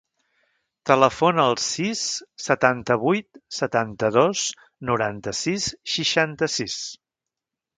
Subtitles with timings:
[0.89, 2.01] Telefona al sis,
[2.45, 4.47] setanta-vuit, setanta-dos,
[4.91, 6.81] noranta-sis, seixanta-sis.